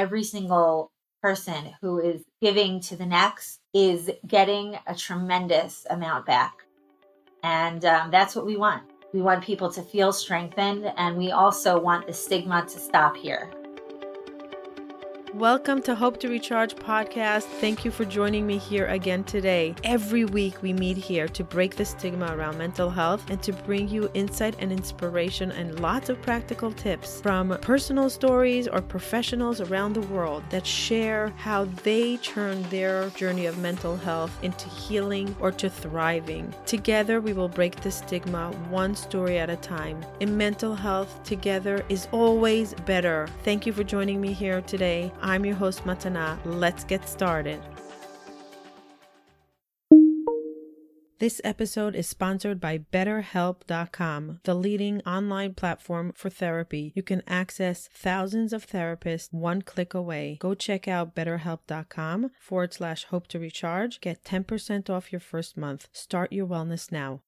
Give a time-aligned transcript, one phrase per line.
[0.00, 0.90] every single
[1.22, 6.54] person who is giving to the next is getting a tremendous amount back.
[7.42, 8.82] And um, that's what we want.
[9.12, 13.50] We want people to feel strengthened, and we also want the stigma to stop here.
[15.34, 17.44] Welcome to Hope to Recharge podcast.
[17.44, 19.76] Thank you for joining me here again today.
[19.84, 23.88] Every week we meet here to break the stigma around mental health and to bring
[23.88, 29.92] you insight and inspiration and lots of practical tips from personal stories or professionals around
[29.92, 35.52] the world that share how they turn their journey of mental health into healing or
[35.52, 36.52] to thriving.
[36.66, 40.04] Together we will break the stigma one story at a time.
[40.18, 43.28] In mental health, together is always better.
[43.44, 45.12] Thank you for joining me here today.
[45.22, 46.38] I'm your host, Matana.
[46.44, 47.60] Let's get started.
[51.20, 56.92] This episode is sponsored by BetterHelp.com, the leading online platform for therapy.
[56.94, 60.38] You can access thousands of therapists one click away.
[60.40, 64.00] Go check out BetterHelp.com forward slash hope to recharge.
[64.00, 65.88] Get 10% off your first month.
[65.92, 67.20] Start your wellness now.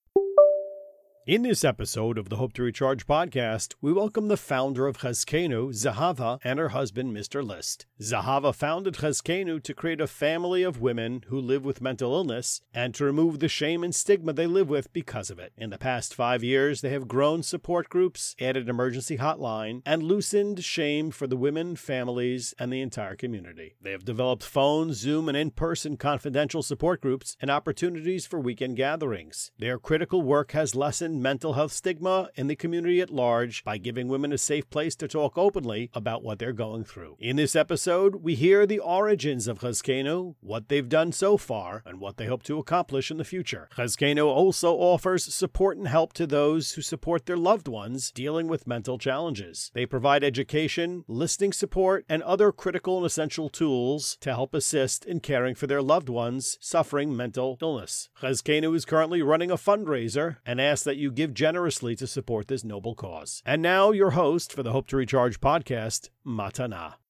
[1.24, 5.68] In this episode of the Hope to Recharge podcast, we welcome the founder of Chazkenu,
[5.68, 7.46] Zahava, and her husband, Mr.
[7.46, 7.86] List.
[8.02, 12.92] Zahava founded Chazkenu to create a family of women who live with mental illness and
[12.96, 15.52] to remove the shame and stigma they live with because of it.
[15.56, 20.64] In the past five years, they have grown support groups, added emergency hotline, and loosened
[20.64, 23.76] shame for the women, families, and the entire community.
[23.80, 29.52] They have developed phone, Zoom, and in-person confidential support groups and opportunities for weekend gatherings.
[29.60, 34.08] Their critical work has lessened mental health stigma in the community at large by giving
[34.08, 37.16] women a safe place to talk openly about what they're going through.
[37.20, 42.00] In this episode, we hear the origins of Chazkenu, what they've done so far, and
[42.00, 43.68] what they hope to accomplish in the future.
[43.76, 48.66] Chazkenu also offers support and help to those who support their loved ones dealing with
[48.66, 49.70] mental challenges.
[49.74, 55.20] They provide education, listening support, and other critical and essential tools to help assist in
[55.20, 58.08] caring for their loved ones suffering mental illness.
[58.20, 62.64] Chazkenu is currently running a fundraiser and asks that you give generously to support this
[62.64, 63.42] noble cause.
[63.44, 67.01] And now, your host for the Hope to Recharge podcast, Matana.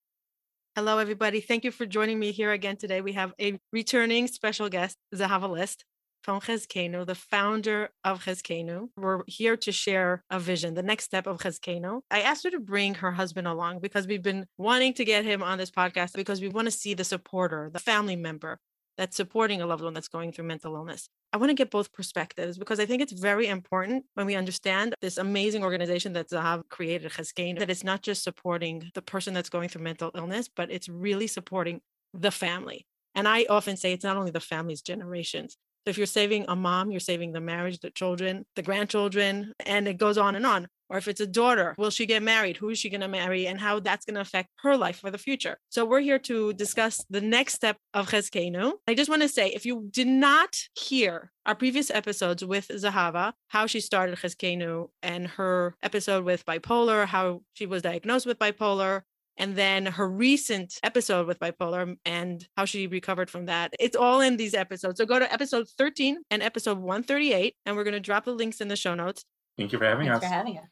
[0.74, 1.42] Hello, everybody.
[1.42, 3.02] Thank you for joining me here again today.
[3.02, 5.84] We have a returning special guest, Zahava List
[6.22, 8.88] from Chazkenu, the founder of Chazkenu.
[8.96, 12.00] We're here to share a vision, the next step of Chazkenu.
[12.10, 15.42] I asked her to bring her husband along because we've been wanting to get him
[15.42, 18.58] on this podcast because we want to see the supporter, the family member
[18.96, 21.08] that's supporting a loved one that's going through mental illness.
[21.32, 24.94] I want to get both perspectives because I think it's very important when we understand
[25.00, 29.48] this amazing organization that Zahav created, Chazkenu, that it's not just supporting the person that's
[29.48, 31.80] going through mental illness, but it's really supporting
[32.12, 32.86] the family.
[33.14, 35.56] And I often say it's not only the family's generations.
[35.84, 39.88] So if you're saving a mom, you're saving the marriage, the children, the grandchildren, and
[39.88, 42.58] it goes on and on or if it's a daughter, will she get married?
[42.58, 43.46] Who is she going to marry?
[43.46, 45.56] And how that's going to affect her life for the future.
[45.70, 48.74] So we're here to discuss the next step of Chazkenu.
[48.86, 53.32] I just want to say, if you did not hear our previous episodes with Zahava,
[53.48, 59.02] how she started Chazkenu and her episode with bipolar, how she was diagnosed with bipolar,
[59.38, 63.72] and then her recent episode with bipolar and how she recovered from that.
[63.80, 64.98] It's all in these episodes.
[64.98, 68.60] So go to episode 13 and episode 138, and we're going to drop the links
[68.60, 69.24] in the show notes.
[69.56, 70.30] Thank you for having Thanks us.
[70.30, 70.66] for having us.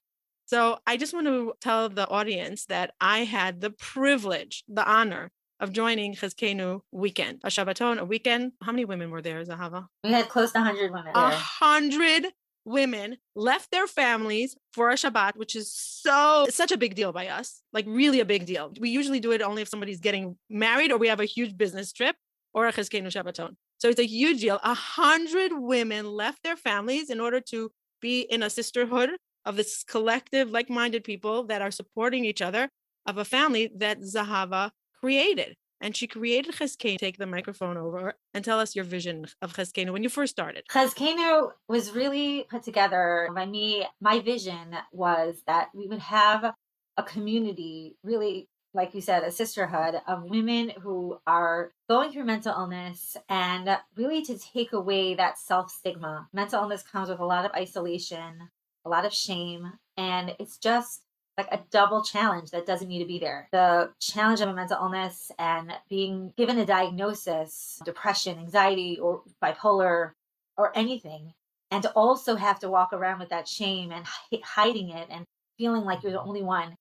[0.50, 5.30] So I just want to tell the audience that I had the privilege, the honor
[5.60, 8.50] of joining Chazkenu weekend, a Shabbaton, a weekend.
[8.60, 9.86] How many women were there, Zahava?
[10.02, 12.26] We had close to 100 women A hundred
[12.64, 17.28] women left their families for a Shabbat, which is so such a big deal by
[17.28, 18.72] us, like really a big deal.
[18.80, 21.92] We usually do it only if somebody's getting married or we have a huge business
[21.92, 22.16] trip
[22.52, 23.50] or a Chazkenu Shabbaton.
[23.78, 24.58] So it's a huge deal.
[24.64, 29.10] A hundred women left their families in order to be in a sisterhood
[29.44, 32.68] of this collective, like minded people that are supporting each other
[33.06, 34.70] of a family that Zahava
[35.00, 35.56] created.
[35.80, 36.98] And she created Chazkenu.
[36.98, 40.64] Take the microphone over and tell us your vision of Chazkenu when you first started.
[40.70, 43.86] Chazkenu was really put together by me.
[44.00, 46.52] My vision was that we would have
[46.98, 52.52] a community, really, like you said, a sisterhood of women who are going through mental
[52.52, 56.28] illness and really to take away that self stigma.
[56.34, 58.50] Mental illness comes with a lot of isolation,
[58.84, 61.02] a lot of shame, and it's just
[61.36, 63.48] like a double challenge that doesn't need to be there.
[63.52, 70.12] The challenge of a mental illness and being given a diagnosis, depression, anxiety, or bipolar,
[70.56, 71.32] or anything,
[71.70, 74.04] and to also have to walk around with that shame and
[74.44, 75.24] hiding it and
[75.56, 76.76] feeling like you're the only one.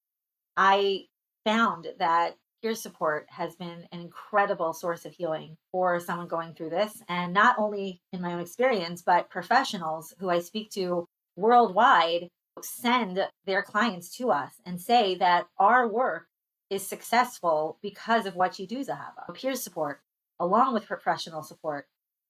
[0.58, 1.06] I
[1.46, 6.72] found that peer support has been an incredible source of healing for someone going through
[6.72, 7.02] this.
[7.08, 12.30] And not only in my own experience, but professionals who I speak to worldwide
[12.62, 16.28] send their clients to us and say that our work
[16.70, 19.34] is successful because of what you do, Zahava.
[19.34, 20.02] Peer support,
[20.40, 21.88] along with professional support,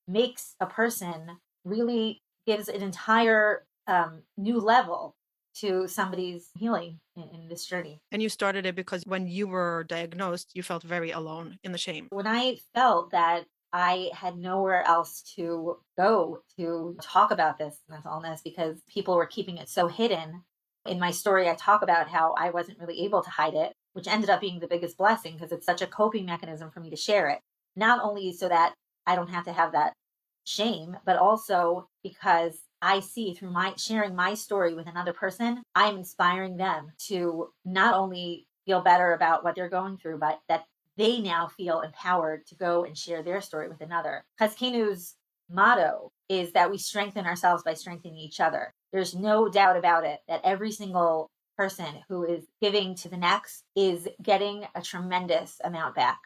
[0.08, 5.16] makes a person really gives an entire um, new level
[5.56, 8.00] to somebody's healing in, in, this journey.
[8.12, 11.78] And you started it because when you were diagnosed, you felt very alone in the
[11.78, 12.08] shame.
[12.12, 18.14] When I felt that I had nowhere else to go to talk about this mental
[18.14, 20.44] illness because people were keeping it so hidden.
[20.86, 24.08] In my story, I talk about how I wasn't really able to hide it, which
[24.08, 26.96] ended up being the biggest blessing because it's such a coping mechanism for me to
[26.96, 27.40] share it.
[27.76, 28.74] Not only so that
[29.06, 29.94] I don't have to have that
[30.46, 35.98] shame, but also because I see through my sharing my story with another person, I'm
[35.98, 40.66] inspiring them to not only feel better about what they're going through, but that
[41.00, 44.26] they now feel empowered to go and share their story with another.
[44.40, 45.16] Chazkenu's
[45.50, 48.74] motto is that we strengthen ourselves by strengthening each other.
[48.92, 53.64] There's no doubt about it that every single person who is giving to the next
[53.76, 56.20] is getting a tremendous amount back.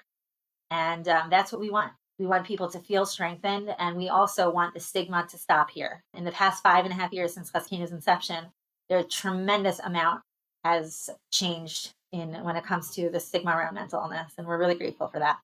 [0.71, 1.91] And um, that's what we want.
[2.17, 6.03] We want people to feel strengthened, and we also want the stigma to stop here.
[6.15, 8.45] In the past five and a half years since Chazkenu's inception,
[8.89, 10.21] there a tremendous amount
[10.63, 14.75] has changed in when it comes to the stigma around mental illness, and we're really
[14.75, 15.37] grateful for that.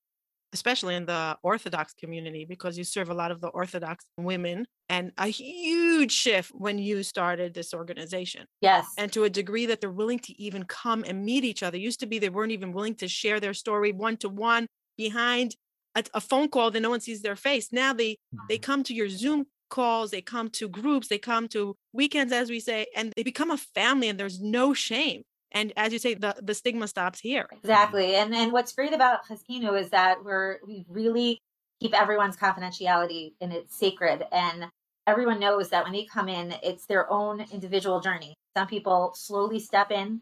[0.53, 5.11] Especially in the Orthodox community, because you serve a lot of the Orthodox women, and
[5.17, 8.45] a huge shift when you started this organization.
[8.61, 8.85] Yes.
[8.97, 11.77] And to a degree that they're willing to even come and meet each other.
[11.77, 14.67] Used to be they weren't even willing to share their story one to one
[14.97, 15.55] behind
[15.95, 17.69] a, a phone call that no one sees their face.
[17.71, 18.17] Now they
[18.47, 18.61] they mm-hmm.
[18.61, 22.59] come to your Zoom calls, they come to groups, they come to weekends, as we
[22.59, 25.21] say, and they become a family and there's no shame.
[25.51, 27.43] And as you say, the, the stigma stops here.
[27.43, 27.57] Mm-hmm.
[27.57, 28.15] Exactly.
[28.15, 31.39] And and what's great about Chazkenu is that we're we really
[31.79, 34.25] keep everyone's confidentiality and it's sacred.
[34.31, 34.67] And
[35.07, 38.35] everyone knows that when they come in, it's their own individual journey.
[38.57, 40.21] Some people slowly step in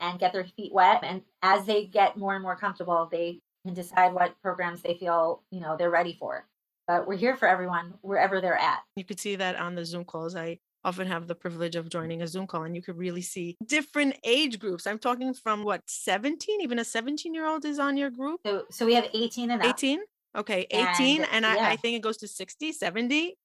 [0.00, 1.00] and get their feet wet.
[1.02, 5.42] And as they get more and more comfortable, they can decide what programs they feel,
[5.50, 6.46] you know, they're ready for.
[6.86, 8.80] But we're here for everyone wherever they're at.
[8.96, 10.34] You could see that on the Zoom calls.
[10.34, 13.56] I often have the privilege of joining a Zoom call and you could really see
[13.64, 14.86] different age groups.
[14.86, 16.60] I'm talking from what, 17?
[16.60, 18.40] Even a 17 year old is on your group?
[18.44, 20.00] So, so we have 18 and 18?
[20.36, 21.22] Okay, 18.
[21.22, 21.68] And, and I, yeah.
[21.68, 23.36] I think it goes to 60, 70.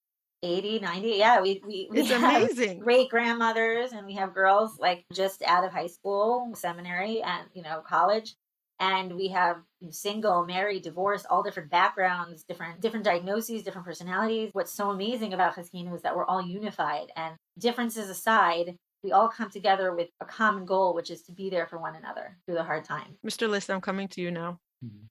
[0.44, 5.04] 80 90 yeah we, we, we it's amazing great grandmothers and we have girls like
[5.12, 8.36] just out of high school seminary and you know college
[8.80, 9.58] and we have
[9.90, 14.50] single married divorced all different backgrounds different different diagnoses different personalities.
[14.54, 19.30] What's so amazing about Chazkenu is that we're all unified and differences aside we all
[19.30, 22.56] come together with a common goal which is to be there for one another through
[22.56, 23.18] the hard time.
[23.26, 24.60] Mr list i'm coming to you now.
[24.84, 25.06] Mm-hmm.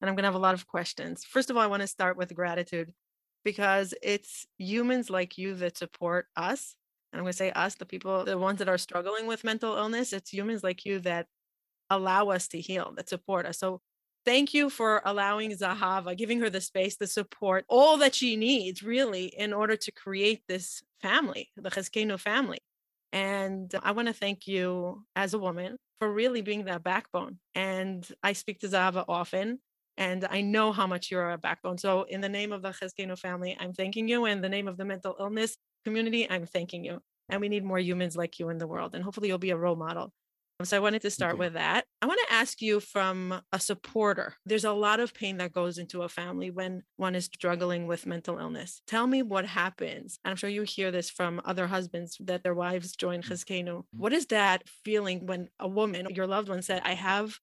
[0.00, 1.24] and i'm going to have a lot of questions.
[1.24, 2.92] First of all i want to start with gratitude
[3.44, 6.76] because it's humans like you that support us.
[7.12, 9.76] And i'm going to say us the people the ones that are struggling with mental
[9.76, 11.26] illness it's humans like you that
[11.90, 13.58] allow us to heal, that support us.
[13.58, 13.80] So
[14.24, 18.82] thank you for allowing Zahava, giving her the space, the support, all that she needs
[18.82, 22.58] really in order to create this family, the Chazkenu family.
[23.12, 27.38] And I want to thank you as a woman for really being that backbone.
[27.54, 29.58] And I speak to Zahava often,
[29.96, 31.76] and I know how much you're a backbone.
[31.76, 34.26] So, in the name of the Chazkenu family, I'm thanking you.
[34.26, 37.00] In the name of the mental illness community, I'm thanking you.
[37.28, 38.94] And we need more humans like you in the world.
[38.94, 40.12] And hopefully, you'll be a role model.
[40.62, 41.84] So I wanted to start with that.
[42.02, 44.34] I want to ask you from a supporter.
[44.44, 48.06] There's a lot of pain that goes into a family when one is struggling with
[48.06, 48.82] mental illness.
[48.86, 50.18] Tell me what happens.
[50.24, 53.80] I'm sure you hear this from other husbands that their wives join mm, Mm-hmm.
[53.92, 57.38] What is that feeling when a woman, your loved one said, I have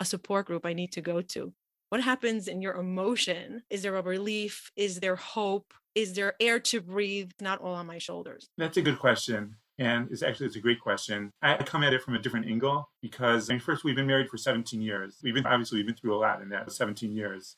[0.00, 1.52] a support group I need to go to?
[1.90, 3.62] What happens in your emotion?
[3.68, 4.70] Is there a relief?
[4.76, 5.74] Is there hope?
[5.94, 7.32] Is there air to breathe?
[7.40, 8.48] Not all on my shoulders.
[8.56, 9.56] That's a good question.
[9.78, 11.30] And it's actually it's a great question.
[11.40, 14.28] I come at it from a different angle because I mean, first we've been married
[14.28, 15.18] for 17 years.
[15.22, 17.56] We've been obviously we've been through a lot in that 17 years.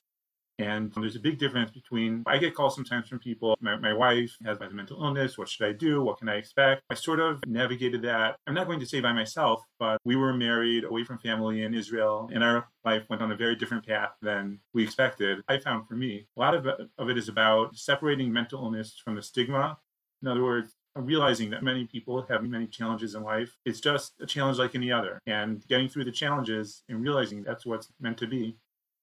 [0.59, 4.37] And there's a big difference between I get calls sometimes from people, my, my wife
[4.45, 6.03] has a mental illness, what should I do?
[6.03, 6.83] What can I expect?
[6.89, 8.37] I sort of navigated that.
[8.47, 11.75] I'm not going to say by myself, but we were married away from family in
[11.75, 15.43] Israel, and our life went on a very different path than we expected.
[15.49, 19.17] I found for me, a lot of of it is about separating mental illness from
[19.17, 19.79] the stigma.
[20.23, 23.57] In other words, realizing that many people have many challenges in life.
[23.65, 25.19] It's just a challenge like any other.
[25.27, 28.57] And getting through the challenges and realizing that's what's meant to be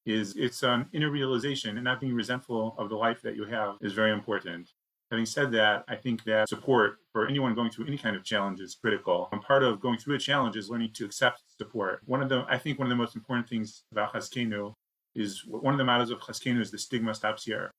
[0.05, 3.75] is it's an inner realization and not being resentful of the life that you have
[3.81, 4.71] is very important.
[5.11, 8.61] Having said that, I think that support for anyone going through any kind of challenge
[8.61, 9.27] is critical.
[9.33, 11.99] And part of going through a challenge is learning to accept support.
[12.05, 14.73] One of the, I think one of the most important things about Chazkenu
[15.13, 17.71] is one of the mottos of Chazkenu is the stigma stops here.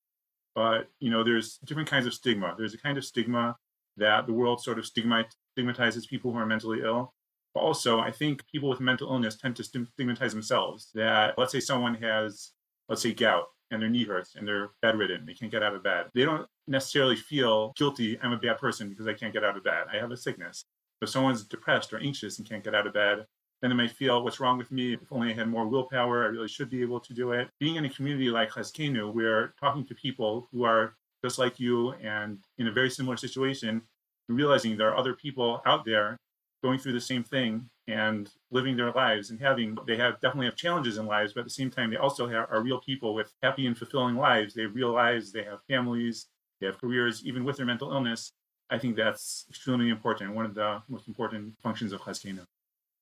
[0.55, 2.55] But, you know, there's different kinds of stigma.
[2.59, 3.57] There's a kind of stigma
[3.97, 7.13] that the world sort of stigmatizes people who are mentally ill.
[7.55, 10.91] But also, I think people with mental illness tend to stigmatize themselves.
[10.95, 12.53] That let's say someone has,
[12.89, 15.83] let's say, gout and their knee hurts and they're bedridden, they can't get out of
[15.83, 16.07] bed.
[16.15, 19.65] They don't necessarily feel guilty, I'm a bad person because I can't get out of
[19.65, 19.85] bed.
[19.93, 20.65] I have a sickness.
[21.01, 23.25] If someone's depressed or anxious and can't get out of bed,
[23.61, 24.95] then they might feel, what's wrong with me?
[24.95, 27.49] If only I had more willpower, I really should be able to do it.
[27.61, 31.93] Being in a community like Chazkenu, we're talking to people who are just like you
[32.03, 33.83] and in a very similar situation,
[34.29, 36.17] realizing there are other people out there
[36.63, 40.55] going through the same thing and living their lives and having they have definitely have
[40.55, 43.33] challenges in lives but at the same time they also have, are real people with
[43.43, 46.29] happy and fulfilling lives they realize they have families
[46.61, 48.33] they have careers even with their mental illness
[48.71, 52.45] i think that's extremely important one of the most important functions of chazkenu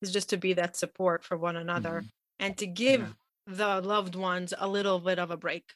[0.01, 2.07] is just to be that support for one another mm-hmm.
[2.39, 3.07] and to give yeah.
[3.47, 5.75] the loved ones a little bit of a break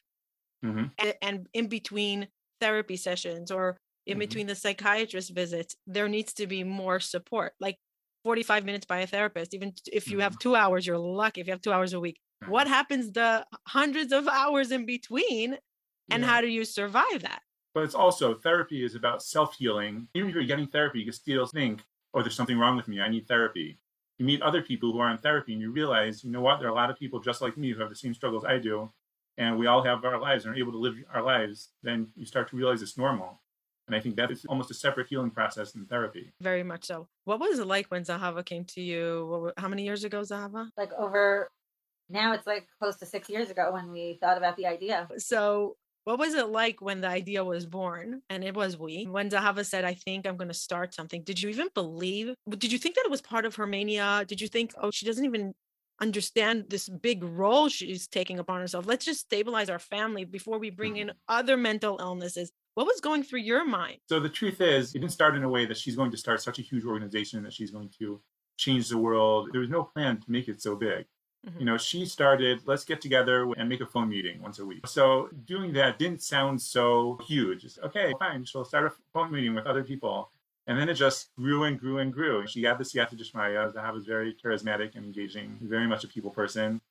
[0.65, 0.85] mm-hmm.
[0.97, 2.27] and, and, in between
[2.59, 4.19] therapy sessions or in mm-hmm.
[4.19, 7.77] between the psychiatrist visits there needs to be more support like
[8.23, 10.39] 45 minutes by a therapist even if you have mm-hmm.
[10.39, 14.11] two hours you're lucky if you have two hours a week what happens the hundreds
[14.11, 15.57] of hours in between
[16.09, 16.29] and yeah.
[16.29, 17.41] how do you survive that
[17.73, 21.45] but it's also therapy is about self-healing even if you're getting therapy you can still
[21.45, 21.81] think
[22.13, 23.77] oh there's something wrong with me i need therapy
[24.17, 26.67] you meet other people who are in therapy and you realize you know what there
[26.67, 28.89] are a lot of people just like me who have the same struggles i do
[29.37, 32.25] and we all have our lives and are able to live our lives then you
[32.25, 33.41] start to realize it's normal
[33.87, 36.33] and I think that is almost a separate healing process than therapy.
[36.41, 37.07] Very much so.
[37.25, 39.51] What was it like when Zahava came to you?
[39.57, 40.69] How many years ago, Zahava?
[40.75, 41.51] Like over
[42.09, 45.07] now, it's like close to six years ago when we thought about the idea.
[45.17, 48.21] So, what was it like when the idea was born?
[48.29, 49.05] And it was we.
[49.05, 52.35] When Zahava said, I think I'm going to start something, did you even believe?
[52.47, 54.23] Did you think that it was part of her mania?
[54.27, 55.55] Did you think, oh, she doesn't even
[55.99, 58.85] understand this big role she's taking upon herself?
[58.85, 61.17] Let's just stabilize our family before we bring in mm-hmm.
[61.27, 62.51] other mental illnesses.
[62.75, 63.97] What was going through your mind?
[64.09, 66.41] So the truth is, it didn't start in a way that she's going to start
[66.41, 68.21] such a huge organization that she's going to
[68.57, 69.49] change the world.
[69.51, 71.05] There was no plan to make it so big.
[71.47, 71.59] Mm-hmm.
[71.59, 74.87] You know, she started, let's get together and make a phone meeting once a week.
[74.87, 77.65] So doing that didn't sound so huge.
[77.83, 80.31] Okay, fine, she'll start a phone meeting with other people.
[80.67, 82.47] And then it just grew and grew and grew.
[82.47, 83.71] She got the Siyata Dishmaya.
[83.73, 86.81] Zahav was very charismatic and engaging, very much a people person.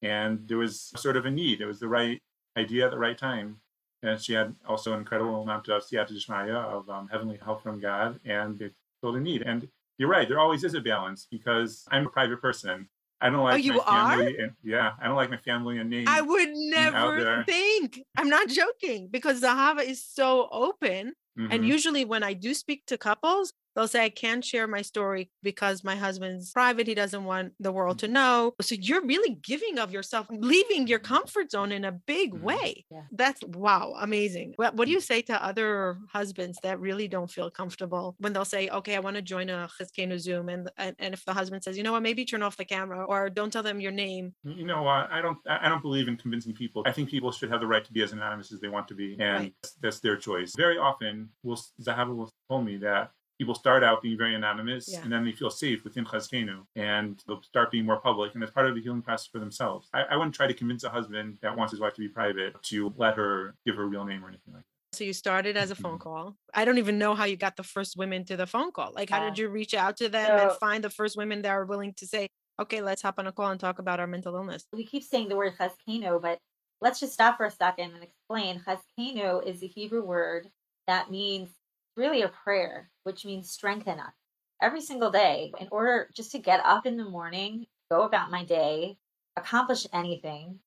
[0.00, 1.60] And there was sort of a need.
[1.60, 2.22] It was the right
[2.56, 3.60] idea at the right time
[4.02, 7.80] and she had also an incredible amount of siyata dishmaya, of um, heavenly help from
[7.80, 8.70] God, and they
[9.00, 9.42] filled a need.
[9.42, 9.68] And
[9.98, 12.88] you're right, there always is a balance because I'm a private person.
[13.20, 14.38] I don't oh, like oh, you my family.
[14.38, 14.42] Are?
[14.44, 16.06] And, yeah, I don't like my family and name.
[16.06, 18.00] I would never think.
[18.16, 21.14] I'm not joking because Zahava is so open.
[21.38, 21.52] Mm-hmm.
[21.52, 25.30] And usually, when I do speak to couples, They'll say, I can't share my story
[25.42, 26.86] because my husband's private.
[26.86, 28.00] He doesn't want the world mm.
[28.00, 28.54] to know.
[28.60, 31.04] So you're really giving of yourself, leaving your mm.
[31.04, 32.44] comfort zone in a big mm-hmm.
[32.44, 32.84] way.
[32.90, 33.02] Yeah.
[33.12, 34.54] That's wow, amazing.
[34.56, 35.02] What, what do you mm.
[35.02, 39.16] say to other husbands that really don't feel comfortable when they'll say, okay, I want
[39.16, 40.48] to join a Chizkenu Zoom?
[40.48, 43.04] And, and, and if the husband says, you know what, maybe turn off the camera
[43.04, 44.34] or don't tell them your name.
[44.44, 45.10] You know what?
[45.10, 46.82] I don't, I don't believe in convincing people.
[46.86, 48.94] I think people should have the right to be as anonymous as they want to
[48.94, 49.12] be.
[49.20, 49.54] And right.
[49.62, 50.54] that's, that's their choice.
[50.56, 55.00] Very often, will Zahava will tell me that people start out being very anonymous yeah.
[55.02, 58.52] and then they feel safe within Chazkenu and they'll start being more public and that's
[58.52, 59.88] part of the healing process for themselves.
[59.94, 62.60] I, I, wouldn't try to convince a husband that wants his wife to be private
[62.64, 64.96] to let her give her real name or anything like that.
[64.96, 66.02] So you started as a phone mm-hmm.
[66.02, 66.36] call.
[66.54, 68.92] I don't even know how you got the first women to the phone call.
[68.92, 71.50] Like how did you reach out to them so, and find the first women that
[71.50, 72.28] are willing to say,
[72.60, 74.64] okay, let's hop on a call and talk about our mental illness?
[74.72, 76.38] We keep saying the word Chazkenu, but
[76.80, 78.60] let's just stop for a second and explain.
[78.66, 80.48] Chazkenu is a Hebrew word
[80.88, 81.50] that means
[81.98, 84.14] really a prayer, which means strengthen us
[84.62, 88.44] every single day in order just to get up in the morning, go about my
[88.44, 88.96] day,
[89.36, 90.60] accomplish anything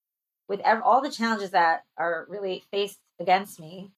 [0.47, 3.91] with every, all the challenges that are really faced against me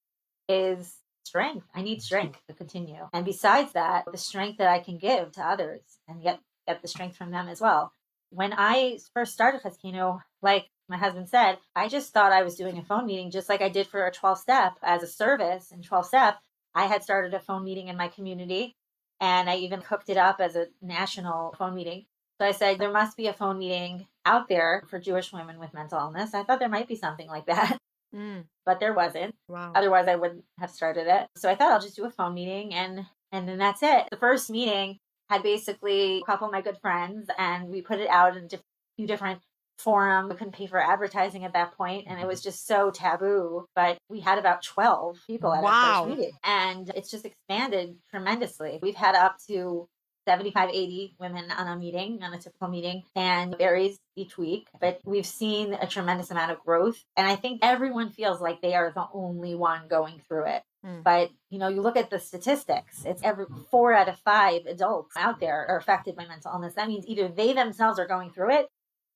[0.48, 1.66] is strength.
[1.74, 3.08] I need strength to continue.
[3.12, 6.88] And besides that, the strength that I can give to others and get, get the
[6.88, 7.92] strength from them as well.
[8.30, 12.78] When I first started Chazkenu, like my husband said, I just thought I was doing
[12.78, 15.82] a phone meeting just like I did for a 12 step as a service in
[15.82, 16.38] 12 step.
[16.74, 18.74] I had started a phone meeting in my community
[19.20, 22.06] and I even cooked it up as a national phone meeting.
[22.40, 25.72] So I said, there must be a phone meeting out there for Jewish women with
[25.72, 26.34] mental illness.
[26.34, 27.78] I thought there might be something like that,
[28.14, 28.44] mm.
[28.66, 29.34] but there wasn't.
[29.48, 29.72] Wow.
[29.74, 31.28] Otherwise, I wouldn't have started it.
[31.36, 34.06] So I thought I'll just do a phone meeting and and then that's it.
[34.10, 38.08] The first meeting had basically a couple of my good friends and we put it
[38.08, 38.58] out in a
[38.96, 39.40] few different
[39.78, 40.28] forum.
[40.28, 43.66] We couldn't pay for advertising at that point, and it was just so taboo.
[43.74, 45.70] But we had about 12 people at wow.
[45.70, 48.78] our first meeting, and it's just expanded tremendously.
[48.82, 49.88] We've had up to
[50.26, 54.68] 75, 80 women on a meeting, on a typical meeting, and varies each week.
[54.80, 57.02] But we've seen a tremendous amount of growth.
[57.16, 60.62] And I think everyone feels like they are the only one going through it.
[60.84, 61.02] Mm.
[61.02, 65.14] But you know, you look at the statistics, it's every four out of five adults
[65.16, 66.74] out there are affected by mental illness.
[66.74, 68.66] That means either they themselves are going through it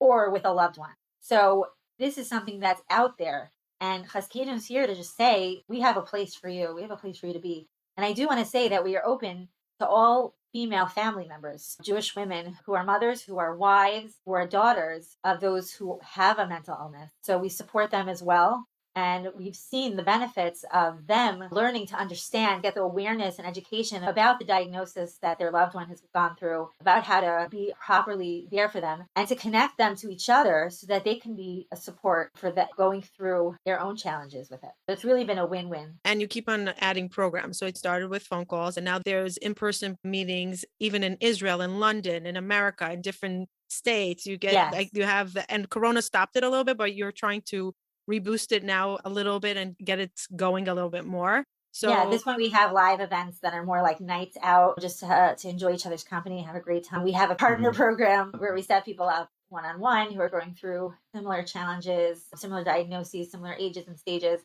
[0.00, 0.94] or with a loved one.
[1.20, 1.66] So
[1.98, 3.52] this is something that's out there.
[3.80, 6.74] And Chazkeinu is here to just say, we have a place for you.
[6.74, 7.68] We have a place for you to be.
[7.96, 9.48] And I do want to say that we are open
[9.80, 14.46] to all female family members, Jewish women who are mothers, who are wives, who are
[14.46, 17.10] daughters of those who have a mental illness.
[17.22, 18.66] So we support them as well.
[18.98, 24.02] And we've seen the benefits of them learning to understand, get the awareness and education
[24.02, 28.48] about the diagnosis that their loved one has gone through, about how to be properly
[28.50, 31.68] there for them, and to connect them to each other so that they can be
[31.70, 34.70] a support for that going through their own challenges with it.
[34.88, 36.00] It's really been a win win.
[36.04, 37.56] And you keep on adding programs.
[37.56, 41.60] So it started with phone calls, and now there's in person meetings, even in Israel,
[41.60, 44.72] in London, in America, in different states you get yes.
[44.72, 47.74] like you have the and corona stopped it a little bit but you're trying to
[48.08, 51.44] reboost it now a little bit and get it going a little bit more.
[51.72, 55.00] So yeah, this one we have live events that are more like nights out, just
[55.00, 57.04] to, uh, to enjoy each other's company, have a great time.
[57.04, 57.76] We have a partner mm-hmm.
[57.76, 62.24] program where we set people up one on one who are going through similar challenges,
[62.34, 64.40] similar diagnoses, similar ages and stages.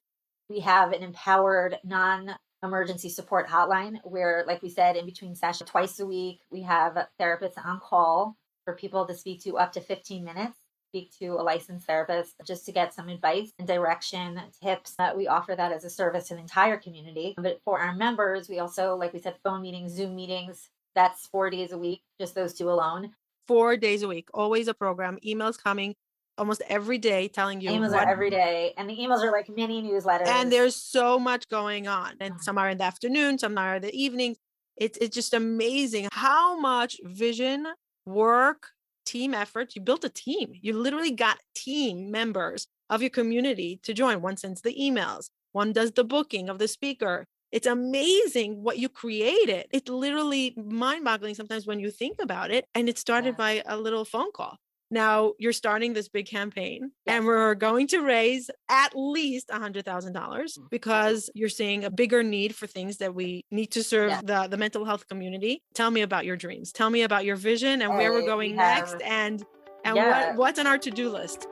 [0.50, 5.70] We have an empowered non emergency support hotline where, like we said, in between sessions,
[5.70, 9.82] twice a week, we have therapists on call for people to speak to up to
[9.82, 10.58] 15 minutes
[10.94, 14.94] speak to a licensed therapist just to get some advice and direction, tips.
[15.00, 17.34] Uh, we offer that as a service to the entire community.
[17.36, 20.70] But for our members, we also, like we said, phone meetings, Zoom meetings.
[20.94, 23.10] That's four days a week, just those two alone.
[23.48, 25.18] Four days a week, always a program.
[25.26, 25.96] Emails coming
[26.38, 29.48] almost every day telling you emails what, are every day and the emails are like
[29.50, 33.56] mini newsletters and there's so much going on and some are in the afternoon some
[33.56, 34.36] are in the evening
[34.76, 37.68] it's, it's just amazing how much vision
[38.08, 38.70] work
[39.14, 39.76] team effort.
[39.76, 40.54] You built a team.
[40.62, 44.22] You literally got team members of your community to join.
[44.22, 47.26] One sends the emails, one does the booking of the speaker.
[47.52, 49.68] It's amazing what you created.
[49.72, 52.66] It's literally mind boggling sometimes when you think about it.
[52.74, 53.44] And it started yeah.
[53.46, 54.58] by a little phone call.
[54.94, 57.16] Now you're starting this big campaign yes.
[57.16, 59.84] and we're going to raise at least $100,000
[60.14, 64.22] mm, because you're seeing a bigger need for things that we need to serve yeah.
[64.24, 65.64] the, the mental health community.
[65.74, 66.72] Tell me about your dreams.
[66.72, 69.44] Tell me about your vision and where we're going next and
[69.86, 70.28] and yeah.
[70.30, 71.48] what, what's on our to-do list.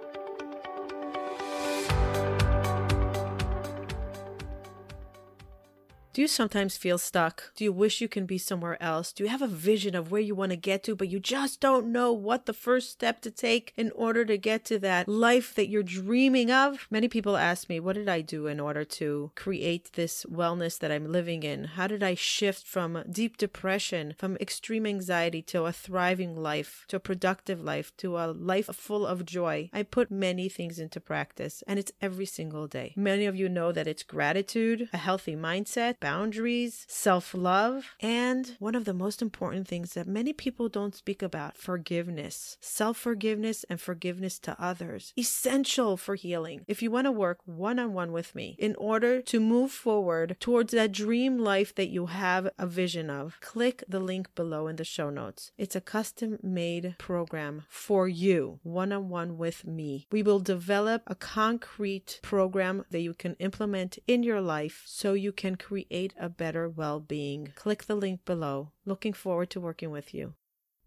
[6.14, 7.56] Do you sometimes feel stuck?
[7.56, 9.14] Do you wish you can be somewhere else?
[9.14, 11.62] Do you have a vision of where you want to get to, but you just
[11.62, 15.56] don't know what the first step to take in order to get to that life
[15.56, 16.86] that you're dreaming of?
[16.92, 20.92] Many people ask me, what did I do in order to create this wellness that
[20.92, 21.64] I'm living in?
[21.64, 26.98] How did I shift from deep depression, from extreme anxiety to a thriving life, to
[26.98, 29.70] a productive life, to a life full of joy?
[29.72, 32.96] I put many things into practice and it's every single day.
[32.98, 38.76] Many of you know that it's gratitude, a healthy mindset, boundaries, self love, and one
[38.76, 42.58] of the most important things that many people don't speak about forgiveness.
[42.60, 45.14] Self forgiveness and forgiveness to others.
[45.18, 46.66] Essential for healing.
[46.68, 50.36] If you want to work one on one with me in order to move forward
[50.42, 54.76] towards that dream life that you have a vision of, click the link below in
[54.76, 55.52] the show notes.
[55.58, 60.08] It's a custom made program for you, one on one with me.
[60.12, 65.32] We will develop a concrete program that you can implement in your life so you
[65.32, 67.52] can create create a better well being.
[67.56, 68.72] Click the link below.
[68.86, 70.36] Looking forward to working with you.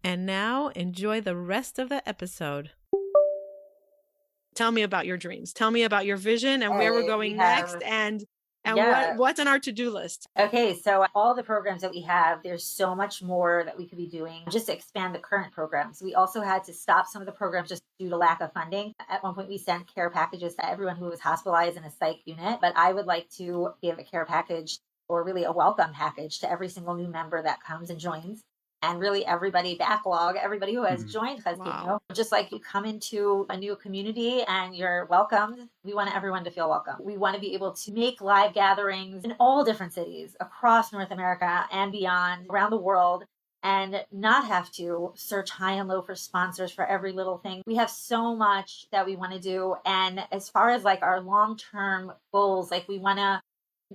[0.03, 2.71] And now enjoy the rest of the episode.
[4.55, 5.53] Tell me about your dreams.
[5.53, 8.23] Tell me about your vision and where we're going next and
[8.63, 9.09] and yeah.
[9.09, 12.63] what, what's on our to-do list okay so all the programs that we have there's
[12.63, 16.15] so much more that we could be doing just to expand the current programs we
[16.15, 19.21] also had to stop some of the programs just due to lack of funding at
[19.23, 22.57] one point we sent care packages to everyone who was hospitalized in a psych unit
[22.59, 26.51] but i would like to give a care package or really a welcome package to
[26.51, 28.43] every single new member that comes and joins.
[28.81, 31.09] And really, everybody backlog, everybody who has mm-hmm.
[31.09, 31.99] joined Chazkeinu, wow.
[32.13, 36.51] just like you come into a new community and you're welcomed, we want everyone to
[36.51, 36.95] feel welcome.
[36.99, 41.09] We want to be able to make live gatherings in all different cities across North
[41.09, 43.23] America and beyond, around the world,
[43.63, 47.63] and not have to search high and low for sponsors for every little thing.
[47.65, 49.75] We have so much that we want to do.
[49.83, 53.41] And as far as like our long term goals, like we want to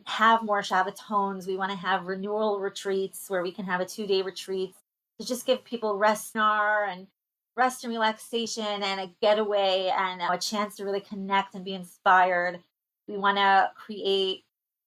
[0.06, 1.46] have more Shabbatones.
[1.46, 4.74] We want to have renewal retreats where we can have a two day retreat
[5.20, 7.06] to just give people rest and
[7.56, 12.60] rest and relaxation and a getaway and a chance to really connect and be inspired.
[13.06, 14.44] We want to create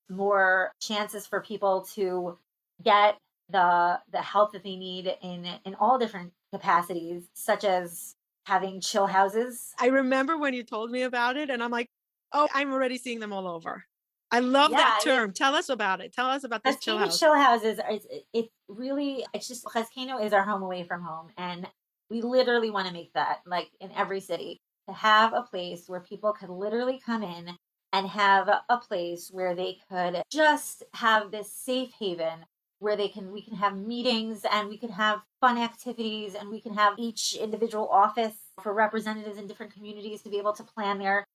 [0.09, 2.37] more chances for people to
[2.83, 3.17] get
[3.49, 9.07] the the help that they need in in all different capacities, such as having chill
[9.07, 9.73] houses.
[9.79, 11.87] I remember when you told me about it, and I'm like,
[12.31, 13.85] oh, I'm already seeing them all over.
[14.33, 15.31] I love Yeah, that term.
[15.31, 16.11] Tell us about it.
[16.11, 17.19] Tell us about this chill house.
[17.19, 21.27] chill houses are it's, it's really it's just Chazkenu is our home away from home
[21.37, 21.67] and
[22.09, 25.99] we literally want to make that like in every city to have a place where
[25.99, 27.51] people could literally come in
[27.93, 32.45] and have a place where they could just have this safe haven
[32.79, 36.59] where they can we can have meetings and we can have fun activities and we
[36.59, 40.97] can have each individual office for representatives in different communities to be able to plan
[40.97, 41.25] their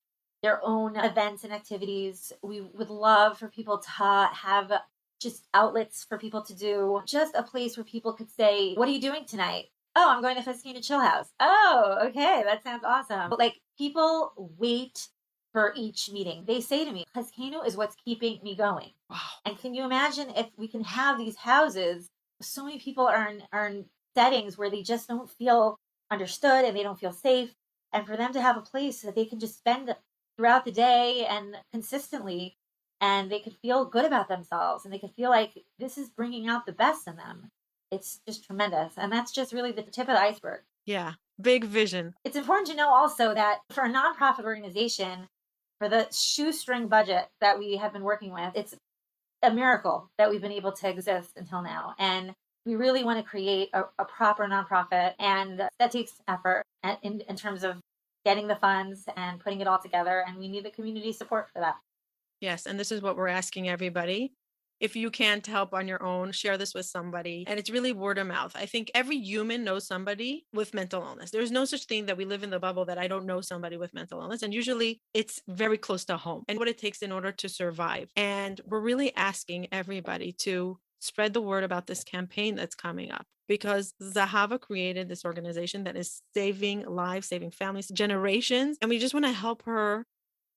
[0.43, 2.33] their own events and activities.
[2.43, 4.73] We would love for people to have
[5.21, 8.93] just outlets for people to do, just a place where people could say, What are
[8.93, 9.67] you doing tonight?
[9.97, 11.29] Oh, I'm going to Chazkenu Chill House.
[11.41, 13.31] Oh, okay, that sounds awesome.
[13.31, 15.09] But like people wait
[15.53, 16.45] for each meeting.
[16.47, 18.91] They say to me, Chazkenu is what's keeping me going.
[19.11, 19.19] Wow.
[19.45, 22.09] And can you imagine if we can have these houses?
[22.41, 25.79] So many people are in, are in settings where they just don't feel
[26.11, 27.55] understood and they don't feel safe.
[27.93, 29.95] And for them to have a place that they can just spend
[30.39, 32.57] throughout the day and consistently,
[33.01, 36.49] and they could feel good about themselves and they could feel like this is bringing
[36.49, 37.51] out the best in them.
[37.91, 38.95] It's just tremendous.
[38.97, 40.61] And that's just really the tip of the iceberg.
[40.87, 41.15] Yeah.
[41.41, 42.15] Big vision.
[42.25, 45.29] It's important to know also that for a nonprofit organization,
[45.79, 48.75] for the shoestring budget that we have been working with, it's
[49.43, 51.95] a miracle that we've been able to exist until now.
[51.99, 52.35] And
[52.67, 56.65] we really want to create a, a proper nonprofit, and that takes effort
[57.03, 57.77] in, in terms of
[58.25, 60.25] getting the funds and putting it all together.
[60.27, 61.77] And we need the community support for that.
[62.41, 62.67] Yes.
[62.67, 64.33] And this is what we're asking everybody.
[64.81, 67.45] If you can't help on your own, share this with somebody.
[67.49, 68.53] And it's really word of mouth.
[68.55, 71.33] I think every human knows somebody with mental illness.
[71.33, 73.77] There's no such thing that we live in the bubble that I don't know somebody
[73.77, 74.43] with mental illness.
[74.43, 78.11] And usually it's very close to home and what it takes in order to survive.
[78.15, 83.27] And we're really asking everybody to spread the word about this campaign that's coming up
[83.49, 88.77] because Zahava created this organization that is saving lives, saving families, generations.
[88.83, 90.05] And we just want to help her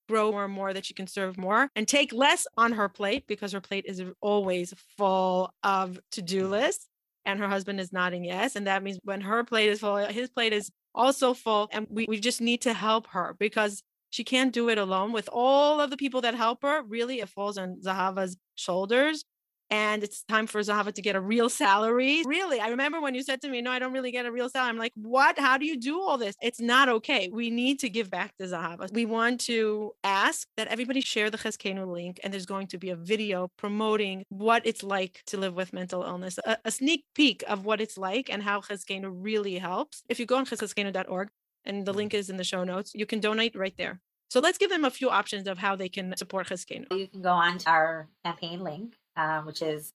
[0.08, 3.26] grow more and more that she can serve more and take less on her plate
[3.26, 6.50] because her plate is always full of to-do mm.
[6.50, 6.88] lists
[7.24, 10.28] and her husband is nodding yes and that means when her plate is full his
[10.28, 14.52] plate is also full and we, we just need to help her because she can't
[14.52, 17.76] do it alone with all of the people that help her really it falls on
[17.82, 19.24] zahava's shoulders
[19.72, 22.22] and it's time for Zahava to get a real salary.
[22.26, 24.50] Really, I remember when you said to me, No, I don't really get a real
[24.50, 24.68] salary.
[24.68, 25.38] I'm like, What?
[25.38, 26.36] How do you do all this?
[26.42, 27.30] It's not okay.
[27.32, 28.92] We need to give back to Zahava.
[28.92, 32.90] We want to ask that everybody share the Chazkenu link, and there's going to be
[32.90, 37.42] a video promoting what it's like to live with mental illness, a, a sneak peek
[37.48, 40.02] of what it's like and how Chazkenu really helps.
[40.10, 41.28] If you go on chazkeinu.org,
[41.64, 42.18] and the link mm-hmm.
[42.18, 44.00] is in the show notes, you can donate right there.
[44.28, 46.86] So let's give them a few options of how they can support Chazkenu.
[46.90, 49.92] You can go on to our campaign link, um, which is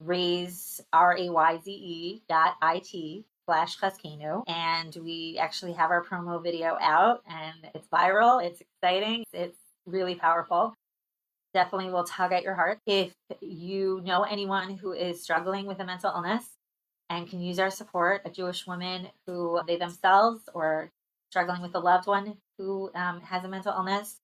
[0.00, 4.42] raise r a y z e dot i t slash Chazkenu.
[4.46, 10.14] And we actually have our promo video out and it's viral, it's exciting, it's really
[10.14, 10.74] powerful.
[11.52, 12.78] Definitely will tug at your heart.
[12.86, 16.44] If you know anyone who is struggling with a mental illness
[17.10, 20.90] and can use our support, a Jewish woman who they themselves or
[21.30, 24.16] struggling with a loved one who um, has a mental illness,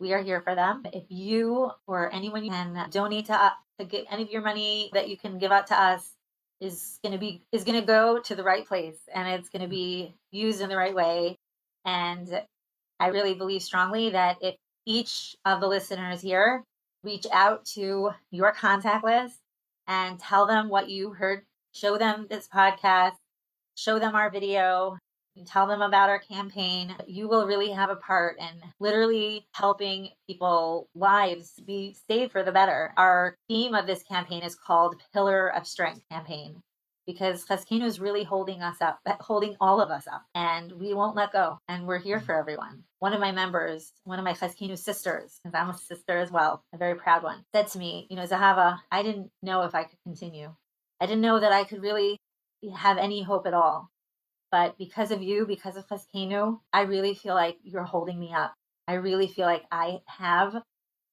[0.00, 0.82] we are here for them.
[0.92, 5.08] If you or anyone can donate to, uh, to get any of your money that
[5.08, 6.12] you can give out to us
[6.60, 9.62] is going to be is going to go to the right place and it's going
[9.62, 11.36] to be used in the right way.
[11.84, 12.42] And
[13.00, 14.56] I really believe strongly that if
[14.86, 16.64] each of the listeners here
[17.04, 19.38] reach out to your contact list
[19.86, 23.14] and tell them what you heard, show them this podcast,
[23.76, 24.98] show them our video,
[25.44, 30.88] tell them about our campaign, you will really have a part in literally helping people
[30.94, 32.92] lives be saved for the better.
[32.96, 36.62] Our theme of this campaign is called Pillar of Strength campaign
[37.08, 41.16] because Chazkenu is really holding us up, holding all of us up, and we won't
[41.16, 41.58] let go.
[41.66, 42.84] And we're here for everyone.
[42.98, 46.62] One of my members, one of my Chazkenu sisters, because I'm a sister as well,
[46.74, 49.84] a very proud one, said to me, You know, Zahava, I didn't know if I
[49.84, 50.54] could continue.
[51.00, 52.18] I didn't know that I could really
[52.76, 53.88] have any hope at all.
[54.50, 58.54] But because of you, because of Chazkenu, I really feel like you're holding me up.
[58.86, 60.56] I really feel like I have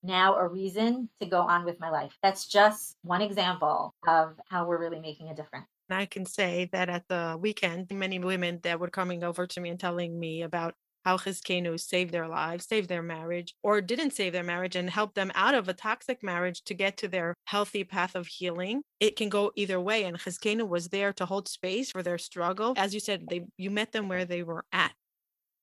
[0.04, 2.18] now a reason to go on with my life.
[2.24, 5.66] That's just one example of how we're really making a difference.
[5.90, 9.62] And I can say that at the weekend, many women that were coming over to
[9.62, 14.12] me and telling me about how Chizkenu saved their lives, saved their marriage, or didn't
[14.12, 17.36] save their marriage and helped them out of a toxic marriage to get to their
[17.46, 18.82] healthy path of healing.
[19.00, 20.04] It can go either way.
[20.04, 22.74] And Chizkenu was there to hold space for their struggle.
[22.76, 24.94] As you said, they you met them where they were at.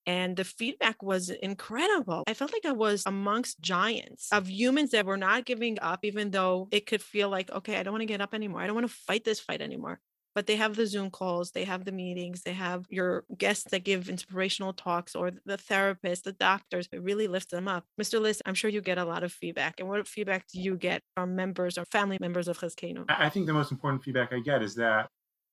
[0.05, 2.25] And the feedback was incredible.
[2.27, 6.33] I felt like I was amongst giants of humans that were not giving up, even
[6.33, 8.61] though it could feel like, okay, I don't want to get up anymore.
[8.61, 10.01] I don't want to fight this fight anymore.
[10.35, 13.85] But they have the Zoom calls, they have the meetings, they have your guests that
[13.85, 16.89] give inspirational talks or the therapists, the doctors.
[16.93, 17.85] It really lifts them up.
[18.01, 18.21] Mr.
[18.21, 19.81] List, I'm sure you get a lot of feedback.
[19.81, 23.05] And what feedback do you get from members or family members of Chazkeinu?
[23.09, 25.09] I think the most important feedback I get is that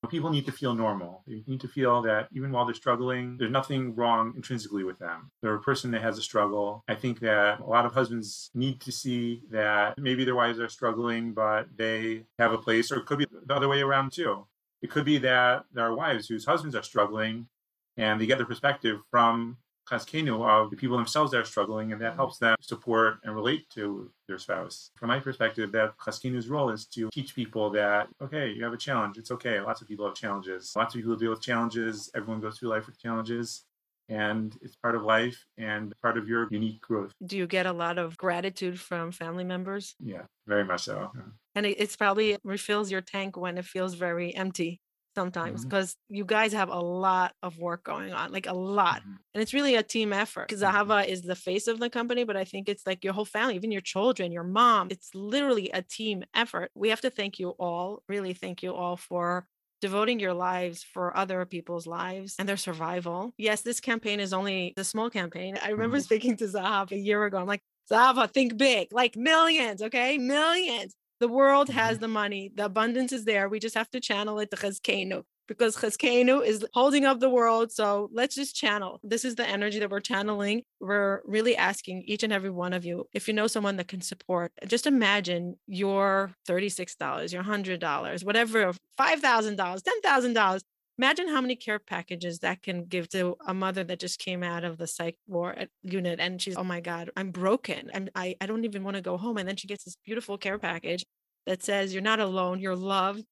[0.08, 1.22] people need to feel normal.
[1.26, 5.30] They need to feel that even while they're struggling, there's nothing wrong intrinsically with them.
[5.42, 6.82] They're a person that has a struggle.
[6.88, 10.68] I think that a lot of husbands need to see that maybe their wives are
[10.68, 14.46] struggling, but they have a place, or it could be the other way around too.
[14.82, 17.48] It could be that there are wives whose husbands are struggling
[17.96, 19.58] and they get their perspective from
[19.90, 23.68] Chazkeinu of the people themselves that are struggling, and that helps them support and relate
[23.70, 24.90] to their spouse.
[24.94, 28.76] From my perspective, that Chazkeinu's role is to teach people that, okay, you have a
[28.78, 29.18] challenge.
[29.18, 29.60] It's okay.
[29.60, 30.72] Lots of people have challenges.
[30.76, 32.08] Lots of people deal with challenges.
[32.14, 33.64] Everyone goes through life with challenges.
[34.10, 37.12] And it's part of life and part of your unique growth.
[37.24, 39.94] Do you get a lot of gratitude from family members?
[40.00, 41.12] Yeah, very much so.
[41.54, 44.80] And it's probably refills your tank when it feels very empty
[45.14, 46.16] sometimes because mm-hmm.
[46.16, 49.00] you guys have a lot of work going on, like a lot.
[49.00, 49.14] Mm-hmm.
[49.34, 50.90] And it's really a team effort because mm-hmm.
[50.90, 53.56] Zahava is the face of the company, but I think it's like your whole family,
[53.56, 54.88] even your children, your mom.
[54.90, 56.70] It's literally a team effort.
[56.74, 59.46] We have to thank you all, really thank you all for
[59.80, 63.32] devoting your lives for other people's lives and their survival.
[63.36, 65.58] Yes, this campaign is only a small campaign.
[65.62, 66.04] I remember mm-hmm.
[66.04, 67.38] speaking to Zahav a year ago.
[67.38, 70.18] I'm like, Zahava, think big, like millions, okay?
[70.18, 70.94] Millions.
[71.18, 72.02] The world has mm-hmm.
[72.02, 72.52] the money.
[72.54, 73.48] The abundance is there.
[73.48, 77.72] We just have to channel it to Chazkeinu because Chazkeinu is holding up the world.
[77.72, 79.00] So let's just channel.
[79.02, 80.62] This is the energy that we're channeling.
[80.78, 84.00] We're really asking each and every one of you, if you know someone that can
[84.00, 90.60] support, just imagine your $36, your $100, whatever, $5,000, $10,000.
[90.98, 94.62] Imagine how many care packages that can give to a mother that just came out
[94.62, 97.90] of the psych ward uh, unit and she's, oh my God, I'm broken.
[97.92, 99.36] I'm, I, I don't even want to go home.
[99.36, 101.04] And then she gets this beautiful care package
[101.46, 103.24] that says, You're not alone, you're loved,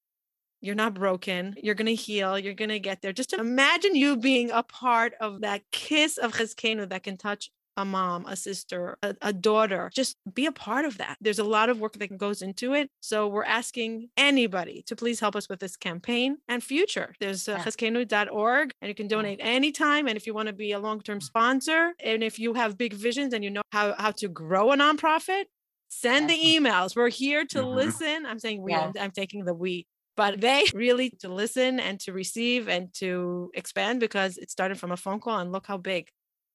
[0.60, 3.12] you're not broken, you're going to heal, you're going to get there.
[3.12, 7.84] Just imagine you being a part of that kiss of Chazkeinu that can touch a
[7.84, 9.88] mom, a sister, a, a, daughter.
[9.94, 11.16] Just be a part of that.
[11.20, 12.90] There's a lot of work that goes into it.
[13.00, 17.14] So we're asking anybody to please help us with this campaign and future.
[17.20, 17.62] There's uh,
[18.82, 20.08] and you can donate anytime.
[20.08, 23.32] And if you want to be a long-term sponsor and if you have big visions
[23.32, 25.44] and you know how, how to grow a nonprofit,
[25.88, 26.96] send the emails.
[26.96, 27.76] We're here to mm-hmm.
[27.76, 28.26] listen.
[28.26, 29.86] I'm saying we, I'm, I'm taking the we
[30.18, 34.90] but they really to listen and to receive and to expand because it started from
[34.90, 36.08] a phone call and look how big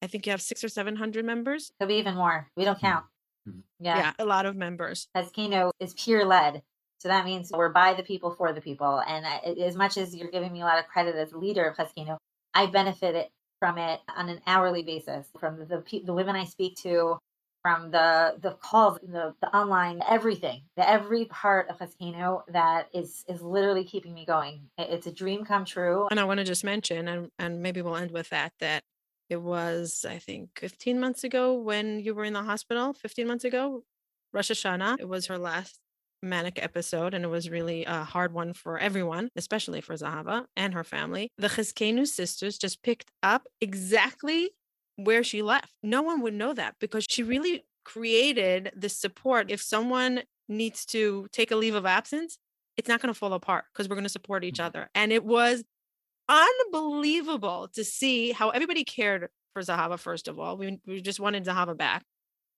[0.04, 1.72] I think you have six or 700 members.
[1.80, 2.50] Could be even more.
[2.58, 3.06] We don't count.
[3.48, 3.60] Mm-hmm.
[3.80, 3.98] Yeah.
[3.98, 5.08] yeah, a lot of members.
[5.16, 6.62] Chazkeinu is peer led.
[7.00, 9.02] So that means we're by the people for the people.
[9.08, 9.26] And
[9.60, 12.18] as much as you're giving me a lot of credit as a leader of Chazkeinu,
[12.54, 13.28] I benefited
[13.60, 17.18] from it on an hourly basis from the, the, the women I speak to,
[17.64, 23.24] from the the calls, the, the online, everything, the every part of Chazkeinu that is
[23.28, 24.70] is literally keeping me going.
[24.78, 26.08] It's a dream come true.
[26.12, 28.84] And I want to just mention, and and maybe we'll end with that, that
[29.30, 33.46] it was, I think, 15 months ago when you were in the hospital, 15 months
[33.46, 33.84] ago,
[34.34, 34.98] Rosh Hashanah.
[35.00, 35.80] It was her last
[36.22, 40.74] manic episode, and it was really a hard one for everyone, especially for Zahava and
[40.74, 41.30] her family.
[41.38, 44.52] The Chizkenu sisters just picked up exactly
[44.96, 45.74] where she left.
[45.82, 49.52] No one would know that because she really created this support.
[49.52, 52.38] If someone needs to take a leave of absence,
[52.78, 54.66] it's not going to fall apart because we're going to support each mm-hmm.
[54.66, 54.90] other.
[54.96, 55.64] And it was
[56.30, 60.58] unbelievable to see how everybody cared for Zahava, first of all.
[60.58, 62.04] We, we just wanted Zahava back,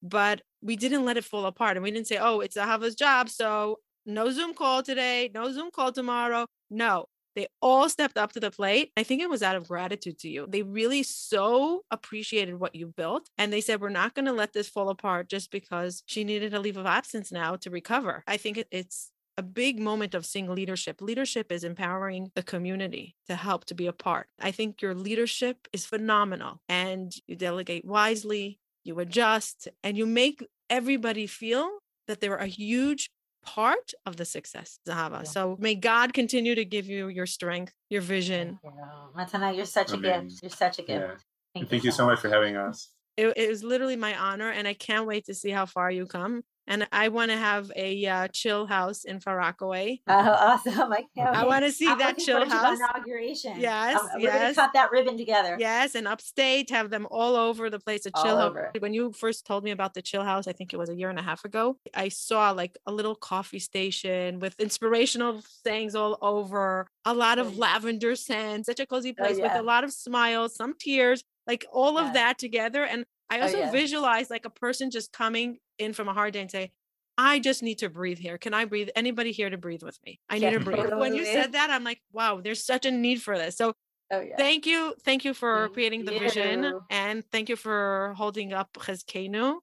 [0.02, 1.78] but we didn't let it fall apart.
[1.78, 3.30] And we didn't say, oh, it's Zahava's job.
[3.30, 6.48] So no Zoom call today, no Zoom call tomorrow.
[6.69, 8.91] No, they all stepped up to the plate.
[8.98, 10.48] I think it was out of gratitude to you.
[10.50, 13.30] They really so appreciated what you built.
[13.38, 16.54] And they said, We're not going to let this fall apart just because she needed
[16.54, 18.24] a leave of absence now to recover.
[18.28, 21.02] I think it's a big moment of seeing leadership.
[21.02, 24.28] Leadership is empowering the community to help to be a part.
[24.39, 30.48] I think your leadership is phenomenal and you delegate wisely, you adjust, and you make
[30.69, 31.69] everybody feel
[32.08, 33.10] that they're a huge
[33.45, 35.19] part of the success, Zahava.
[35.19, 35.23] Yeah.
[35.23, 38.60] So may God continue to give you your strength, your vision.
[38.63, 38.71] You.
[39.15, 40.19] Matana, you're such Amen.
[40.19, 40.43] a gift.
[40.43, 41.05] You're such a gift.
[41.08, 41.15] Yeah.
[41.53, 42.89] Thank, Thank you so much for having us.
[43.15, 46.05] It, it was literally my honor, and I can't wait to see how far you
[46.05, 50.01] come and I want to have a uh, chill house in Far Rockaway.
[50.08, 50.91] Oh, awesome!
[50.91, 51.06] I.
[51.17, 53.60] I want to see I'm that chill house inauguration.
[53.60, 54.56] Yes, um, we're yes.
[54.56, 55.58] gonna cut that ribbon together.
[55.60, 58.06] Yes, and upstate, have them all over the place.
[58.06, 58.56] A chill house.
[58.80, 61.10] When you first told me about the chill house, I think it was a year
[61.10, 61.78] and a half ago.
[61.93, 66.88] I saw like a little coffee station with inspirational sayings all over.
[67.06, 68.65] A lot of lavender scents.
[68.67, 69.54] Such a cozy oh, place oh, yeah.
[69.54, 72.84] with a lot of smiles, some tears, like all of that together.
[72.84, 73.71] And I oh, also oh, yeah.
[73.71, 76.71] visualize like a person just coming in from a hard day and say,
[77.17, 78.38] I just need to breathe here.
[78.38, 78.89] Can I breathe?
[78.95, 80.19] Anybody here to breathe with me?
[80.29, 80.91] I need to breathe.
[80.97, 83.55] When you said that, I'm like, wow, there's such a need for this.
[83.55, 83.73] So
[84.11, 84.35] Oh yeah.
[84.38, 84.93] thank you.
[85.03, 89.55] Thank you for Thank creating the vision and thank you for holding up Chazkenu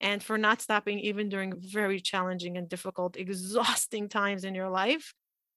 [0.00, 5.14] and for not stopping even during very challenging and difficult, exhausting times in your life.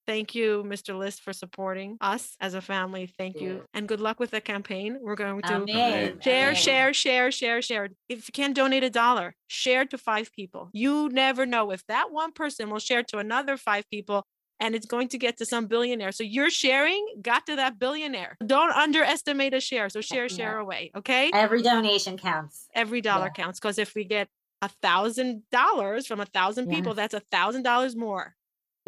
[0.09, 0.97] Thank you, Mr.
[0.97, 3.13] List, for supporting us as a family.
[3.15, 3.47] Thank you.
[3.47, 3.63] you.
[3.75, 4.97] And good luck with the campaign.
[4.99, 6.19] We're going to Amen.
[6.19, 6.55] Share, Amen.
[6.55, 7.89] share, share, share, share.
[8.09, 10.71] If you can donate a dollar, share to five people.
[10.73, 14.23] You never know if that one person will share to another five people
[14.59, 16.11] and it's going to get to some billionaire.
[16.11, 18.35] So your sharing got to that billionaire.
[18.43, 19.89] Don't underestimate a share.
[19.89, 20.89] So share, share away.
[20.97, 21.29] Okay.
[21.35, 22.65] Every donation counts.
[22.73, 23.43] Every dollar Yeah.
[23.43, 24.27] counts because if we get
[24.63, 26.95] a thousand dollars from a thousand people, Yes.
[26.95, 28.35] that's a thousand dollars more.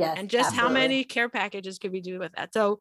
[0.01, 0.17] Yes.
[0.17, 2.53] And just how many care packages could we do with that?
[2.53, 2.79] So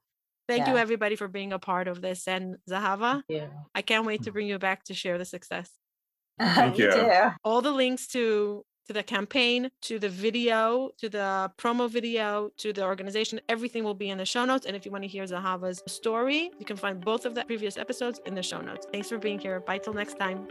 [0.49, 2.27] thank you everybody for being a part of this.
[2.27, 3.51] And Zahava, Thank.
[3.75, 4.35] I can't wait to mm.
[4.35, 5.71] bring you back to share the success.
[6.41, 6.93] Thank Me you.
[6.93, 7.31] too.
[7.45, 12.73] all the links to to the campaign to the video to the promo video to
[12.73, 15.25] the organization everything will be in the show notes and if you want to hear
[15.25, 19.09] zahava's story you can find both of the previous episodes in the show notes thanks
[19.09, 20.49] for being here bye till next time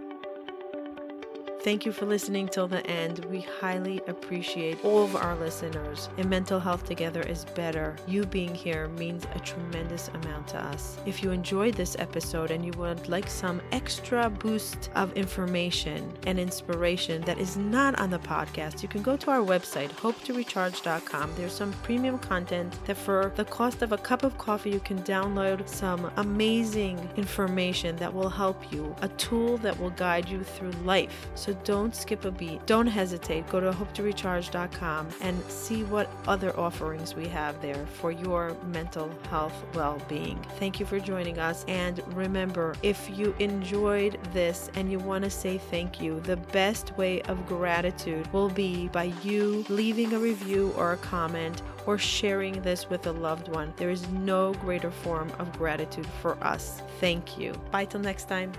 [1.61, 3.25] Thank you for listening till the end.
[3.25, 6.07] We highly appreciate all of our listeners.
[6.17, 7.97] And Mental Health Together is better.
[8.07, 10.97] You being here means a tremendous amount to us.
[11.05, 16.39] If you enjoyed this episode and you would like some extra boost of information and
[16.39, 21.33] inspiration that is not on the podcast, you can go to our website, hopetorecharge.com.
[21.35, 24.99] There's some premium content that for the cost of a cup of coffee, you can
[25.03, 30.71] download some amazing information that will help you, a tool that will guide you through
[30.85, 31.27] life.
[31.49, 32.63] So don't skip a beat.
[32.67, 33.49] Don't hesitate.
[33.49, 39.65] Go to hopetorecharge.com and see what other offerings we have there for your mental health
[39.73, 40.39] well being.
[40.59, 41.65] Thank you for joining us.
[41.67, 46.95] And remember, if you enjoyed this and you want to say thank you, the best
[46.99, 52.61] way of gratitude will be by you leaving a review or a comment or sharing
[52.61, 53.73] this with a loved one.
[53.77, 56.83] There is no greater form of gratitude for us.
[56.99, 57.53] Thank you.
[57.71, 58.51] Bye till next time.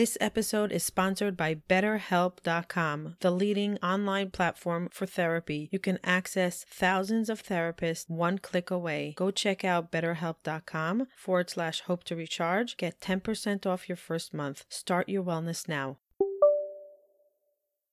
[0.00, 5.68] This episode is sponsored by BetterHelp.com, the leading online platform for therapy.
[5.70, 9.12] You can access thousands of therapists one click away.
[9.18, 12.78] Go check out BetterHelp.com forward slash hope to recharge.
[12.78, 14.64] Get 10% off your first month.
[14.70, 15.98] Start your wellness now.